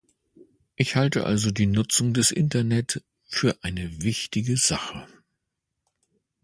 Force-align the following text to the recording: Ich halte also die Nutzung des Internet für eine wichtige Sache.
Ich 0.77 0.95
halte 0.95 1.27
also 1.27 1.51
die 1.51 1.67
Nutzung 1.67 2.15
des 2.15 2.31
Internet 2.31 3.03
für 3.27 3.55
eine 3.61 4.01
wichtige 4.01 4.57
Sache. 4.57 5.05